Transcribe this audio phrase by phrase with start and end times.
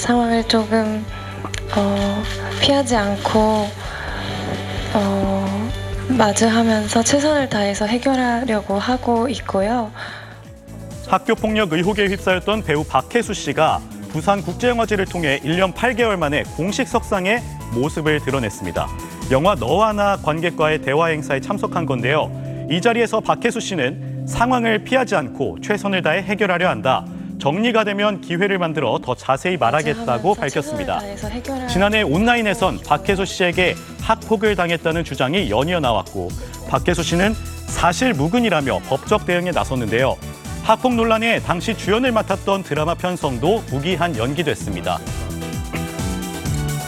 [0.00, 1.04] 상황을 조금
[1.76, 2.22] 어,
[2.60, 3.68] 피하지 않고
[4.94, 5.70] 어,
[6.08, 9.92] 마주하면서 최선을 다해서 해결하려고 하고 있고요.
[11.06, 17.40] 학교 폭력 의혹에 휩싸였던 배우 박혜수 씨가 부산 국제영화제를 통해 1년 8개월 만에 공식 석상에
[17.74, 18.88] 모습을 드러냈습니다.
[19.30, 22.32] 영화 너와 나 관객과의 대화 행사에 참석한 건데요.
[22.70, 27.04] 이 자리에서 박혜수 씨는 상황을 피하지 않고 최선을 다해 해결하려 한다.
[27.40, 31.00] 정리가 되면 기회를 만들어 더 자세히 말하겠다고 밝혔습니다.
[31.68, 36.28] 지난해 온라인에선 박혜수 씨에게 학폭을 당했다는 주장이 연이어 나왔고
[36.68, 37.34] 박혜수 씨는
[37.66, 40.16] 사실 무근이라며 법적 대응에 나섰는데요.
[40.62, 44.98] 학폭 논란에 당시 주연을 맡았던 드라마 편성도 무기한 연기됐습니다.